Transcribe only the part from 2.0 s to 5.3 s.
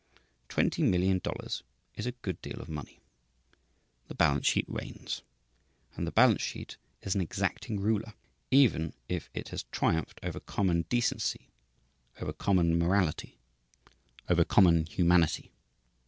a good deal of money. The balance sheet reigns;